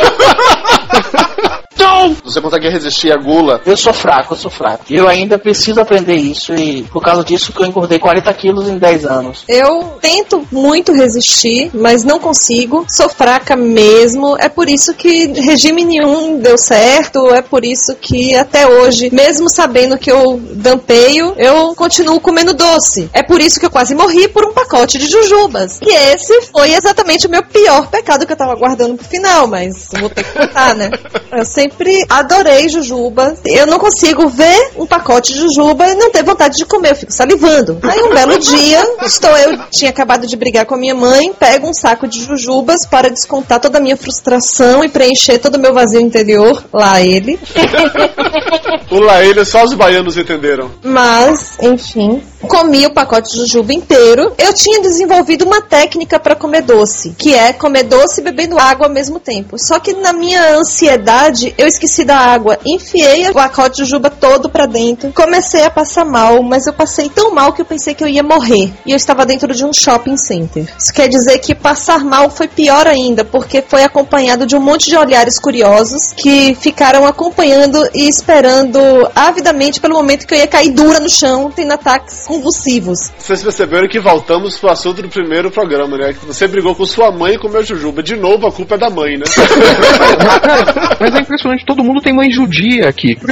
[1.83, 2.16] mas.
[2.25, 3.61] Você consegue resistir à gula?
[3.64, 4.85] Eu sou fraco, eu sou fraco.
[4.90, 8.79] Eu ainda preciso aprender isso e por causa disso que eu engordei 40 quilos em
[8.79, 9.45] 10 anos.
[9.49, 12.85] Eu tento muito resistir, mas não consigo.
[12.88, 14.37] Sou fraca mesmo.
[14.38, 17.33] É por isso que regime nenhum deu certo.
[17.35, 23.11] É por isso que até hoje, mesmo sabendo que eu dampeio, eu continuo comendo doce.
[23.12, 25.79] É por isso que eu quase morri por um pacote de jujubas.
[25.83, 29.88] E esse foi exatamente o meu pior pecado que eu tava guardando pro final, mas
[29.99, 30.90] vou ter que contar, né?
[31.33, 31.71] Eu sempre
[32.08, 33.37] adorei jujuba.
[33.44, 36.90] Eu não consigo ver um pacote de jujuba e não ter vontade de comer.
[36.90, 37.78] Eu fico salivando.
[37.82, 41.68] Aí um belo dia, estou eu, tinha acabado de brigar com a minha mãe, pego
[41.68, 45.72] um saco de jujubas para descontar toda a minha frustração e preencher todo o meu
[45.72, 46.62] vazio interior.
[46.72, 47.38] Lá ele.
[48.90, 50.70] O lá ele só os baianos entenderam.
[50.82, 54.35] Mas, enfim, comi o pacote de jujuba inteiro.
[54.37, 58.87] Eu tinha desenvolvido uma técnica para comer doce, que é comer doce e bebendo água
[58.87, 59.58] ao mesmo tempo.
[59.58, 62.59] Só que na minha ansiedade, eu esqueci da água.
[62.66, 65.12] Enfiei o pacote de jujuba todo para dentro.
[65.12, 68.22] Comecei a passar mal, mas eu passei tão mal que eu pensei que eu ia
[68.22, 68.72] morrer.
[68.85, 70.64] E eu estava dentro de um shopping center.
[70.77, 74.90] Isso quer dizer que passar mal foi pior ainda, porque foi acompanhado de um monte
[74.90, 78.79] de olhares curiosos que ficaram acompanhando e esperando
[79.14, 83.11] avidamente pelo momento que eu ia cair dura no chão, tendo ataques convulsivos.
[83.18, 86.12] Vocês perceberam que voltamos pro assunto do primeiro programa, né?
[86.12, 88.03] Que você brigou com sua mãe e comeu jujuba.
[88.03, 89.25] De novo, a culpa é da mãe, né?
[91.01, 93.16] Mas é impressionante, todo mundo tem mãe judia aqui.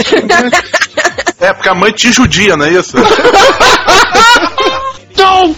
[1.41, 2.99] É, porque a mãe te judia, não é isso?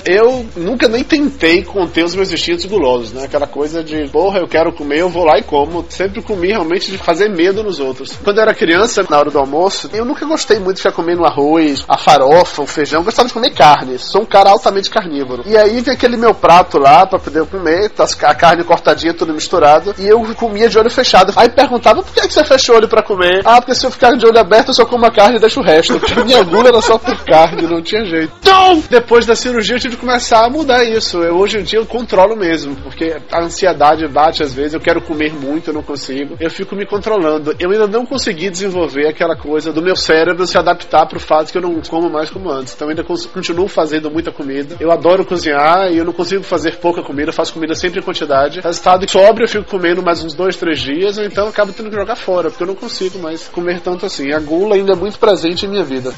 [0.05, 3.25] Eu nunca nem tentei conter os meus instintos gulosos, né?
[3.25, 5.85] Aquela coisa de, porra, eu quero comer, eu vou lá e como.
[5.89, 8.19] Sempre comi realmente de fazer medo nos outros.
[8.23, 11.25] Quando eu era criança, na hora do almoço, eu nunca gostei muito de ficar comendo
[11.25, 13.01] arroz, a farofa, o feijão.
[13.01, 13.99] Eu gostava de comer carne.
[13.99, 15.43] Sou um cara altamente carnívoro.
[15.47, 19.33] E aí vem aquele meu prato lá pra poder comer, tá a carne cortadinha, tudo
[19.33, 19.95] misturado.
[19.99, 21.33] E eu comia de olho fechado.
[21.37, 23.43] Aí perguntava por que, que você fechou o olho pra comer?
[23.45, 25.61] Ah, porque se eu ficar de olho aberto, eu só como a carne e deixo
[25.61, 25.99] o resto.
[25.99, 28.33] Porque minha gula era só por carne, não tinha jeito.
[28.41, 31.23] Então, depois da cirurgia, eu tive que começar a mudar isso.
[31.23, 35.03] Eu, hoje em dia eu controlo mesmo, porque a ansiedade bate às vezes, eu quero
[35.03, 36.37] comer muito, eu não consigo.
[36.41, 37.55] Eu fico me controlando.
[37.59, 41.59] Eu ainda não consegui desenvolver aquela coisa do meu cérebro se adaptar pro fato que
[41.59, 42.75] eu não como mais como antes.
[42.75, 44.77] Então ainda continuo fazendo muita comida.
[44.81, 48.03] Eu adoro cozinhar e eu não consigo fazer pouca comida, eu faço comida sempre em
[48.03, 48.61] quantidade.
[48.61, 51.91] Resultado sobre eu fico comendo mais uns dois, três dias, ou então eu acabo tendo
[51.91, 54.33] que jogar fora, porque eu não consigo mais comer tanto assim.
[54.33, 56.15] A gula ainda é muito presente em minha vida.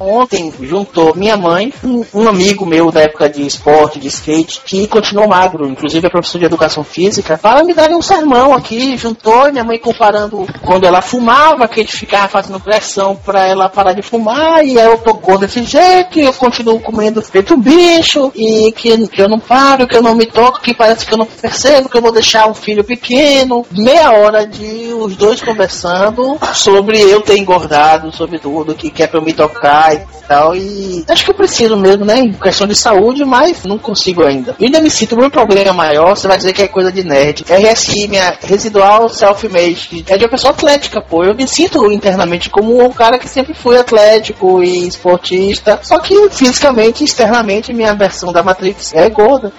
[0.00, 4.86] Ontem juntou minha mãe, um, um amigo meu da época de esporte, de skate, que
[4.86, 9.50] continuou magro, inclusive é professor de educação física, para me dar um sermão aqui, juntou
[9.50, 14.02] minha mãe comparando quando ela fumava, que ele ficava fazendo pressão para ela parar de
[14.02, 19.08] fumar, e eu tô gordo desse jeito, e eu continuo comendo feito bicho, e que,
[19.08, 21.88] que eu não paro, que eu não me toco, que parece que eu não percebo,
[21.88, 23.64] que eu vou deixar um filho pequeno.
[23.70, 29.18] Meia hora de os dois conversando sobre eu ter engordado, sobre tudo, que quer pra
[29.18, 32.18] eu me tocar e tal, e acho que eu preciso mesmo, né,
[32.54, 34.54] questão de saúde, mas não consigo ainda.
[34.60, 37.44] E ainda me sinto um problema maior, você vai dizer que é coisa de nerd.
[37.48, 41.24] RSI, minha residual self-made, é de uma pessoa atlética, pô.
[41.24, 46.30] Eu me sinto internamente como um cara que sempre foi atlético e esportista, só que
[46.30, 49.52] fisicamente, externamente, minha versão da Matrix é gorda.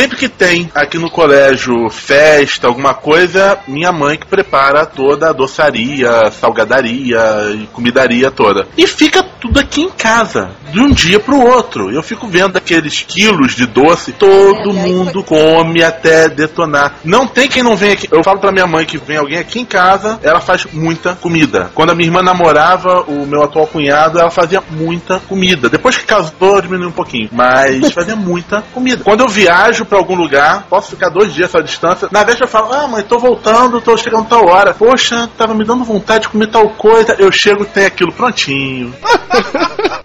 [0.00, 5.32] Sempre que tem aqui no colégio festa, alguma coisa, minha mãe que prepara toda a
[5.34, 7.20] doçaria, salgadaria
[7.54, 8.66] e comidaria toda.
[8.78, 11.90] E fica tudo aqui em casa, de um dia pro outro.
[11.90, 16.96] Eu fico vendo aqueles quilos de doce, todo É, mundo come até detonar.
[17.04, 18.08] Não tem quem não vem aqui.
[18.10, 21.70] Eu falo pra minha mãe que vem alguém aqui em casa, ela faz muita comida.
[21.74, 25.68] Quando a minha irmã namorava o meu atual cunhado, ela fazia muita comida.
[25.68, 29.02] Depois que casou, diminuiu um pouquinho, mas fazia muita comida.
[29.04, 32.08] Quando eu viajo pra algum lugar, posso ficar dois dias essa distância.
[32.12, 34.72] Na véspera eu falo, ah, mãe, tô voltando, tô chegando tal hora.
[34.74, 37.16] Poxa, tava me dando vontade de comer tal coisa.
[37.18, 38.94] Eu chego, tem aquilo prontinho.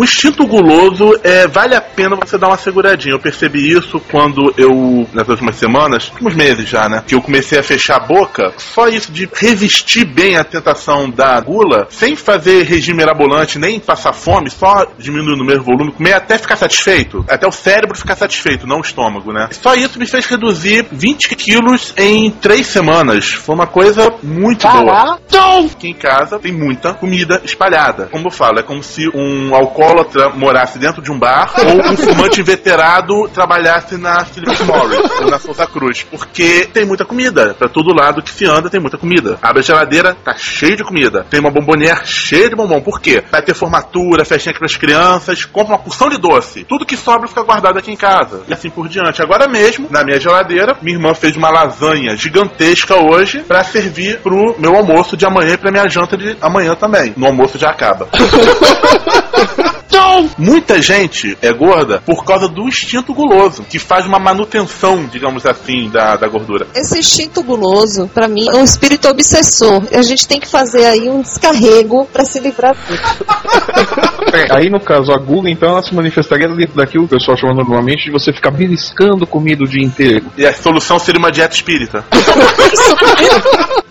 [0.00, 3.14] O instinto guloso é vale a pena você dar uma seguradinha.
[3.14, 7.04] Eu percebi isso quando eu, nas últimas semanas, últimos meses já, né?
[7.06, 8.50] Que eu comecei a fechar a boca.
[8.56, 14.14] Só isso de resistir bem à tentação da gula, sem fazer regime mirabolante, nem passar
[14.14, 17.22] fome, só diminuindo o mesmo volume, comer até ficar satisfeito.
[17.28, 19.50] Até o cérebro ficar satisfeito, não o estômago, né?
[19.50, 23.32] Só isso me fez reduzir 20 quilos em 3 semanas.
[23.32, 25.18] Foi uma coisa muito boa.
[25.70, 28.08] Aqui em casa tem muita comida espalhada.
[28.10, 29.89] Como eu falo, é como se um alcoólatra
[30.34, 35.38] morasse dentro de um bar ou um fumante inveterado trabalhasse na Philip Morris ou na
[35.38, 36.02] Santa Cruz.
[36.02, 37.54] Porque tem muita comida.
[37.54, 39.38] Pra todo lado que se anda tem muita comida.
[39.42, 41.24] Abre a geladeira, tá cheio de comida.
[41.28, 42.80] Tem uma bombonière cheia de bombom.
[42.80, 43.22] Por quê?
[43.30, 46.64] Vai ter formatura, festinha para as crianças, compra uma porção de doce.
[46.64, 48.42] Tudo que sobra fica guardado aqui em casa.
[48.48, 49.22] E assim por diante.
[49.22, 54.54] Agora mesmo, na minha geladeira, minha irmã fez uma lasanha gigantesca hoje pra servir pro
[54.58, 57.14] meu almoço de amanhã e pra minha janta de amanhã também.
[57.16, 58.08] No almoço já acaba.
[60.38, 65.88] Muita gente é gorda por causa do instinto guloso, que faz uma manutenção, digamos assim,
[65.90, 66.66] da, da gordura.
[66.74, 69.82] Esse instinto guloso, pra mim, é um espírito obsessor.
[69.90, 73.00] E a gente tem que fazer aí um descarrego pra se livrar disso.
[74.32, 77.36] É, aí no caso, a gula, então, ela se manifestaria dentro daquilo que o pessoal
[77.36, 80.26] chama normalmente de você ficar beliscando comida o dia inteiro.
[80.36, 82.04] E a solução seria uma dieta espírita.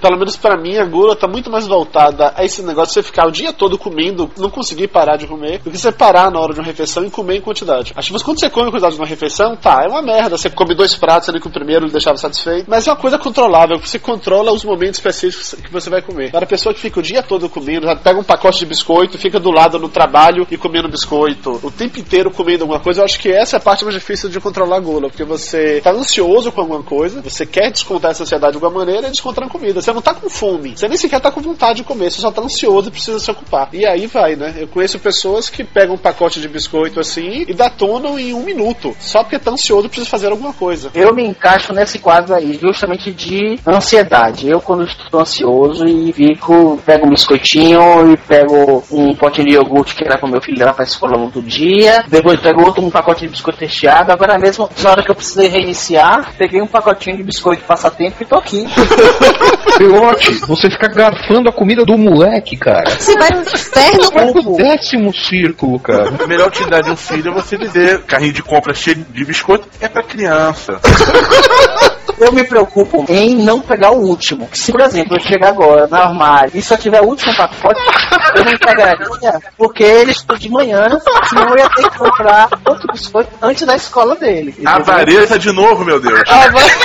[0.00, 3.02] Pelo menos pra mim, a gula tá muito mais voltada a esse negócio de você
[3.02, 6.38] ficar o dia todo comendo, não conseguir parar de comer, do que você parar na
[6.38, 7.92] hora de uma refeição e comer em quantidade.
[7.96, 10.36] Acho que quando você come em quantidade de uma refeição, tá, é uma merda.
[10.36, 13.78] Você come dois pratos ali que o primeiro deixava satisfeito, mas é uma coisa controlável,
[13.78, 16.30] você controla os momentos específicos que você vai comer.
[16.30, 19.38] Para a pessoa que fica o dia todo comendo, pega um pacote de biscoito, fica
[19.38, 23.18] do lado no trabalho e comendo biscoito, o tempo inteiro comendo alguma coisa, eu acho
[23.18, 26.50] que essa é a parte mais difícil de controlar a gula, porque você tá ansioso
[26.52, 29.80] com alguma coisa, você quer descontar essa ansiedade de alguma maneira e descontar na comida.
[29.80, 32.30] Você não tá com fome, você nem sequer tá com vontade de comer, você só
[32.30, 33.68] tá ansioso e precisa se ocupar.
[33.72, 34.54] E aí vai, né?
[34.56, 38.94] Eu conheço pessoas que pegam um pacote de biscoito assim e datonam em um minuto,
[38.98, 40.90] só porque tá ansioso e precisa fazer alguma coisa.
[40.94, 44.48] Eu me encaixo nesse quadro aí, justamente de ansiedade.
[44.48, 49.94] Eu, quando estou ansioso e fico, pego um biscoitinho e pego um potinho de iogurte
[49.94, 52.04] que era com meu filho levar pra escola no outro dia.
[52.08, 54.12] Depois pego outro um pacote de biscoito recheado.
[54.12, 58.26] Agora mesmo, na hora que eu precisei reiniciar, peguei um pacotinho de biscoito passatempo e
[58.26, 58.64] tô aqui.
[59.76, 62.90] Pilote, você fica garfando a comida do moleque, cara.
[62.90, 66.10] Você vai no inferno, Vai pro décimo círculo, cara.
[66.22, 69.68] A melhor utilidade de um filho é você dizer carrinho de compra cheio de biscoito
[69.80, 70.80] é pra criança.
[72.18, 74.48] Eu me preocupo em não pegar o último.
[74.52, 77.80] Se, por exemplo, eu chegar agora no armário e só tiver o último pacote,
[78.36, 80.86] eu não pegaria, porque ele estuda de manhã,
[81.28, 84.50] senão eu ia ter que comprar outro biscoito antes da escola dele.
[84.50, 84.72] entendeu?
[84.72, 86.22] Avareza de novo, meu Deus.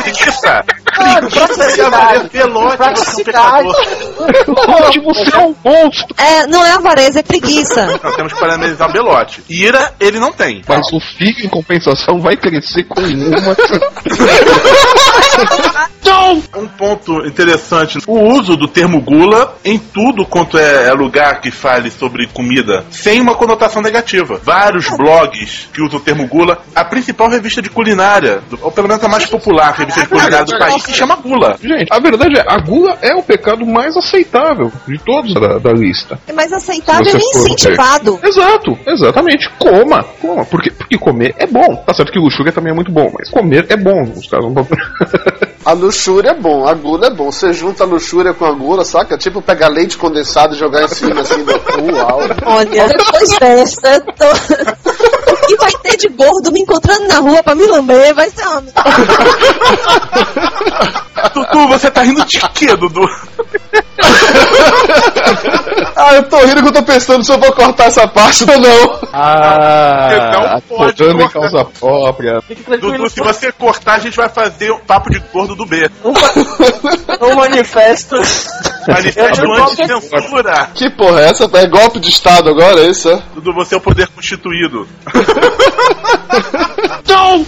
[0.01, 0.63] Preguiça.
[0.99, 2.29] Ah, Preguiça e avareza.
[2.29, 3.75] Pelote, você é um pecador.
[4.85, 6.15] Onde você é um monstro.
[6.17, 7.85] É, não é avareza, é preguiça.
[8.03, 9.43] Nós temos que parabenizar o Belote.
[9.49, 10.61] Ira, ele não tem.
[10.67, 13.55] Mas o filho, em compensação, vai crescer com uma.
[16.55, 21.51] Um ponto interessante, o uso do termo gula em tudo quanto é, é lugar que
[21.51, 24.39] fale sobre comida, sem uma conotação negativa.
[24.43, 29.03] Vários blogs que usam o termo gula, a principal revista de culinária, ou pelo menos
[29.03, 31.57] a mais popular revista de culinária do país, se chama Gula.
[31.61, 35.71] Gente, a verdade é, a gula é o pecado mais aceitável de todos da, da
[35.71, 36.19] lista.
[36.27, 37.17] É mais aceitável e ver.
[37.17, 38.19] incentivado.
[38.23, 39.49] Exato, exatamente.
[39.57, 40.45] Coma, coma.
[40.45, 41.75] Porque, porque comer é bom.
[41.85, 44.03] Tá certo que luxúria também é muito bom, mas comer é bom.
[44.15, 44.65] Os caras não
[45.69, 47.31] A luxúria é bom, a gula é bom.
[47.31, 49.15] Você junta a luxúria com a gula, saca?
[49.15, 51.51] Tipo pegar leite condensado e jogar em cima assim do.
[51.51, 52.21] Uau!
[52.43, 53.29] Olha, depois
[53.83, 54.25] eu tô...
[55.31, 58.15] o que vai ter de gordo me encontrando na rua pra me lamber?
[58.15, 58.63] Vai ser uma...
[61.35, 63.01] Dudu, você tá rindo de quê, Dudu?
[65.95, 68.57] Ah, eu tô rindo que eu tô pensando se eu vou cortar essa parte ou
[68.59, 68.99] não.
[69.11, 72.41] Ah, Não pode em causa própria.
[72.79, 75.89] Dudu, se você cortar, a gente vai fazer o papo de gordo do B.
[76.05, 76.13] um
[77.35, 78.15] manifesto.
[78.87, 80.69] Manifesto anti-censura.
[80.73, 81.49] Que porra é essa?
[81.53, 83.21] É golpe de Estado agora, é isso?
[83.35, 84.87] Dudu, você é o poder constituído.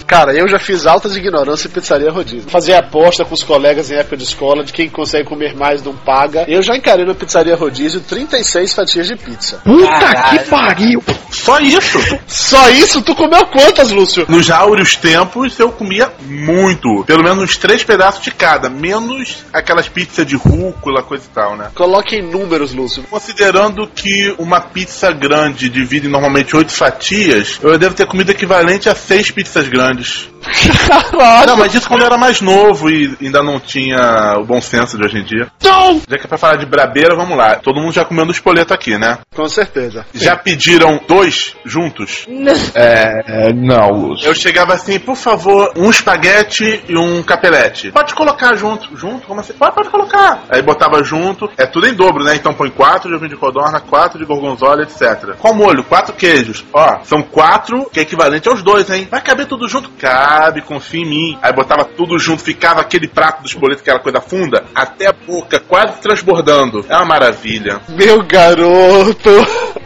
[0.06, 2.50] Cara, eu já fiz altas ignorância em pizzaria rodízio.
[2.50, 5.94] Fazia aposta com os colegas em época de escola de quem consegue comer mais não
[5.94, 6.44] paga.
[6.48, 9.60] Eu já encarei na pizzaria rodízio 36 fatias de pizza.
[9.64, 10.38] Puta Caralho.
[10.38, 11.02] que pariu!
[11.30, 11.98] Só isso.
[12.26, 13.00] Só isso?
[13.02, 14.26] Tu comeu quantas, Lúcio?
[14.28, 17.04] Nos áureos tempos eu comia muito.
[17.04, 18.68] Pelo menos uns três pedaços de cada.
[18.68, 21.70] Menos aquelas pizzas de rúcula, coisa e tal, né?
[21.74, 23.02] Coloque em números, Lúcio.
[23.04, 28.94] Considerando que uma pizza grande divide normalmente oito fatias, eu devo ter comido equivalente a
[28.94, 30.28] seis pizzas grandes.
[30.88, 31.46] Caralho.
[31.46, 34.96] Não, mas isso quando eu era mais novo e ainda não tinha o bom senso
[34.96, 35.48] de hoje em dia.
[35.62, 36.00] Não!
[36.08, 37.56] Já que é pra falar de brabeira, vamos lá.
[37.56, 39.18] Todo mundo já comeu no espoleto aqui, né?
[39.34, 40.04] Com certeza.
[40.12, 42.26] Já pediram dois juntos?
[42.74, 44.26] É, é, não, Lúcio.
[44.26, 47.90] Eu chegava assim, por favor, um espaguete e um capelete.
[47.92, 48.96] Pode colocar junto.
[48.96, 49.26] Junto?
[49.26, 49.52] Como assim?
[49.52, 50.44] Pode, pode colocar.
[50.50, 51.48] Aí botava junto.
[51.56, 52.34] É tudo em dobro, né?
[52.34, 55.36] Então põe quatro de ovinho de codorna, quatro de gorgonzola, etc.
[55.38, 55.84] Qual molho?
[55.84, 56.64] Quatro queijos.
[56.72, 59.06] Ó, são quatro, que é equivalente aos dois, hein?
[59.10, 59.90] Vai caber tudo junto?
[59.90, 61.38] Cabe, confia em mim.
[61.42, 65.12] Aí botava tudo junto, ficava aquele prato do espoleto, que era coisa funda, até a
[65.12, 66.84] boca, quase transbordando.
[66.88, 67.80] É uma maravilha.
[67.88, 69.30] Meu garoto.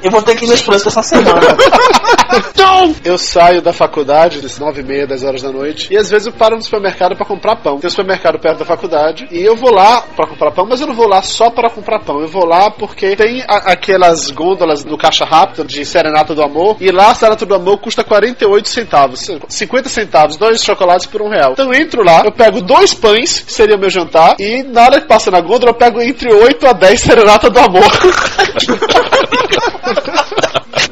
[0.02, 1.40] Eu vou ter que ir no expresso essa semana.
[2.56, 2.94] Não!
[3.04, 6.26] Eu saio da faculdade, às 9 e meia, 10 horas da noite, e às vezes
[6.26, 7.78] eu paro no supermercado pra comprar pão.
[7.78, 10.86] Tem um supermercado perto da faculdade, e eu vou lá pra comprar pão, mas eu
[10.86, 12.20] não vou lá só para comprar pão.
[12.20, 16.76] Eu vou lá porque tem a- aquelas gôndolas no caixa rápido de Serenata do Amor,
[16.80, 19.20] e lá a Serenata do Amor custa 48 centavos.
[19.48, 21.52] 50 centavos, dois chocolates por um real.
[21.52, 25.00] Então eu entro lá, eu pego dois pães, que seria meu jantar, e na hora
[25.00, 27.84] que passa na gôndola, eu pego entre 8 a 10 Serenata do Amor.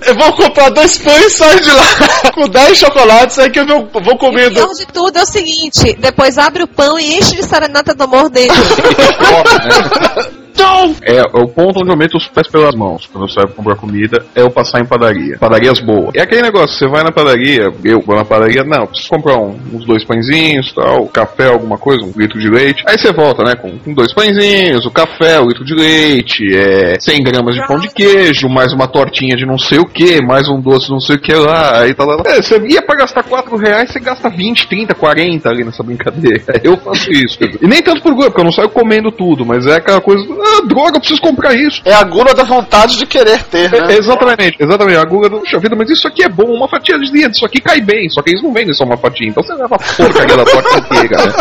[0.07, 1.83] Eu vou comprar dois pães e saio de lá
[2.35, 4.55] com 10 chocolates, aí que eu vou, vou O comendo.
[4.55, 8.05] pior de tudo é o seguinte: depois abre o pão e enche de serenata do
[8.05, 8.55] amor dentro.
[10.59, 10.95] Não!
[11.03, 13.77] É, o ponto onde eu meto os pés pelas mãos quando eu saio pra comprar
[13.77, 15.37] comida é eu passar em padaria.
[15.39, 16.11] Padarias boas.
[16.15, 19.57] É aquele negócio, você vai na padaria, eu vou na padaria, não, preciso comprar um-
[19.73, 22.83] uns dois pãezinhos, tal, café, alguma coisa, um litro de leite.
[22.87, 26.99] Aí você volta, né, com, com dois pãezinhos, o café, o litro de leite, é
[27.01, 30.49] 100 gramas de pão de queijo, mais uma tortinha de não sei o que, mais
[30.49, 31.81] um doce de não sei o que lá.
[31.81, 32.17] Aí tá lá.
[32.27, 36.43] É, você ia pra gastar 4 reais, você gasta 20, 30, 40 ali nessa brincadeira.
[36.63, 37.39] Eu faço isso.
[37.61, 40.25] E nem tanto por gosto, porque eu não saio comendo tudo, mas é aquela coisa,
[40.45, 41.81] ah, droga, eu preciso comprar isso.
[41.85, 43.95] É a gula da vontade de querer ter, né?
[43.95, 44.99] É, exatamente, exatamente.
[44.99, 47.61] A Google, puxa vida, mas isso aqui é bom, uma fatia de dinheiro, isso aqui
[47.61, 50.37] cai bem, só que eles não vendem só uma fatia, então você leva a porcaria
[50.37, 51.33] da torta inteira, né?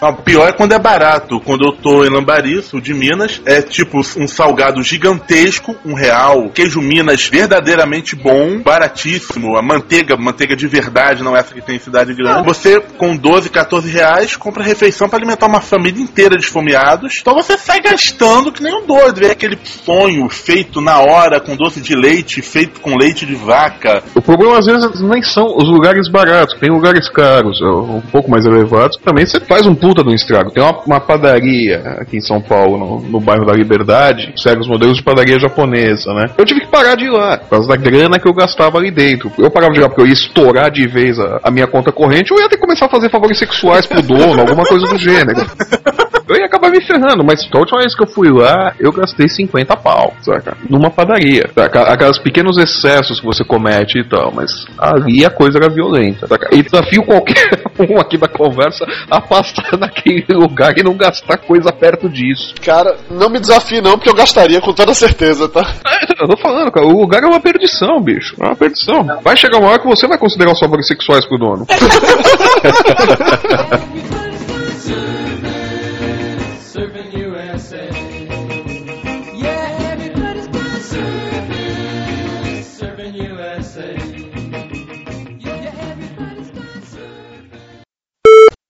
[0.00, 1.40] Ah, O pior é quando é barato.
[1.40, 6.48] Quando eu tô em Lambari, sul de Minas, é tipo um salgado gigantesco, um real,
[6.50, 11.80] queijo Minas verdadeiramente bom, baratíssimo, a manteiga, manteiga de verdade, não essa que tem em
[11.80, 12.44] cidade grande.
[12.44, 17.14] Você, com 12, 14 reais, compra refeição pra alimentar uma família inteira de esfomeados.
[17.20, 19.20] Então você sai gastando que nem um doido.
[19.20, 24.02] Vê aquele sonho feito na hora, com doce de leite, feito com leite de vaca.
[24.14, 28.30] O problema às vezes nem são os lugares baratos, tem lugares caros, ó, um pouco
[28.30, 30.50] mais elevados, também você faz um puta de um estrago.
[30.50, 34.60] Tem uma, uma padaria aqui em São Paulo, no, no bairro da Liberdade, que segue
[34.60, 36.24] os modelos de padaria japonesa, né?
[36.36, 38.90] Eu tive que parar de ir lá, por causa da grana que eu gastava ali
[38.90, 39.30] dentro.
[39.38, 41.92] Eu parava de ir lá porque eu ia estourar de vez a, a minha conta
[41.92, 44.86] corrente, ou eu ia ter que começar a fazer favores sexuais pro dono, alguma coisa
[44.86, 45.46] do gênero.
[46.28, 49.28] Eu ia acabar me ferrando, mas a última vez que eu fui lá, eu gastei
[49.28, 50.56] 50 pau, saca?
[50.68, 51.48] Numa padaria.
[51.54, 51.82] Saca?
[51.82, 56.48] Aquelas pequenos excessos que você comete e tal, mas ali a coisa era violenta, saca?
[56.52, 61.72] E desafio qualquer um aqui da conversa a passar naquele lugar e não gastar coisa
[61.72, 62.54] perto disso.
[62.60, 65.74] Cara, não me desafie não, porque eu gastaria com toda certeza, tá?
[66.20, 68.34] Eu tô falando, cara, o lugar é uma perdição, bicho.
[68.40, 69.06] É uma perdição.
[69.22, 71.66] Vai chegar uma hora que você vai considerar os favores sexuais pro dono.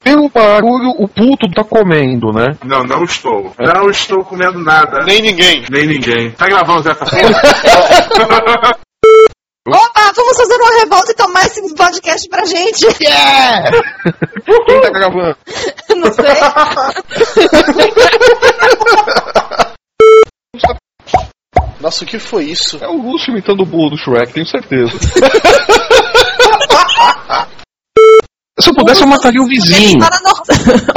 [0.07, 2.57] Pelo barulho, o puto tá comendo, né?
[2.65, 3.53] Não, não estou.
[3.59, 5.03] Não estou comendo nada.
[5.05, 5.65] Nem ninguém.
[5.69, 6.31] Nem ninguém.
[6.31, 8.79] Tá gravando essa porra?
[9.67, 12.87] Opa, vamos fazer uma revolta e tomar esse podcast pra gente.
[12.95, 15.37] Quem tá gravando?
[15.97, 16.25] Não sei.
[21.81, 22.79] Nossa, o que foi isso?
[22.81, 24.93] É o Lúcio imitando o burro do Shrek, tenho certeza.
[28.59, 29.99] Se eu pudesse, eu mataria o vizinho.
[29.99, 30.07] No-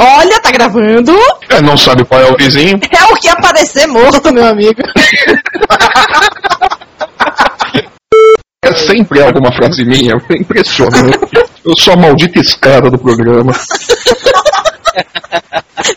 [0.00, 1.12] Olha, tá gravando.
[1.50, 2.78] É, não sabe qual é o vizinho?
[2.90, 4.80] É o que aparecer morto, meu amigo.
[8.62, 11.18] É sempre alguma frase minha, é impressionante.
[11.64, 13.52] Eu sou a maldita escada do programa.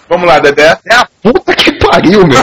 [0.09, 0.78] Vamos lá, Dedé.
[0.89, 2.41] É a puta que pariu, meu.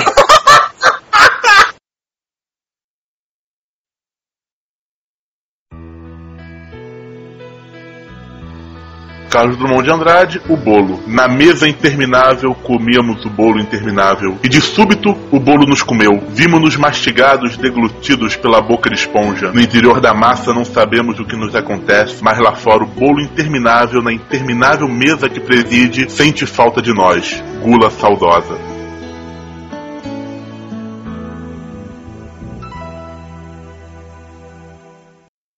[9.31, 11.01] Carlos Drummond de Andrade, o bolo.
[11.07, 14.37] Na mesa interminável comíamos o bolo interminável.
[14.43, 16.21] E de súbito o bolo nos comeu.
[16.31, 19.53] Vimos-nos mastigados, deglutidos pela boca de esponja.
[19.53, 23.21] No interior da massa não sabemos o que nos acontece, mas lá fora o bolo
[23.21, 27.43] interminável, na interminável mesa que preside, sente falta de nós.
[27.63, 28.80] Gula saudosa.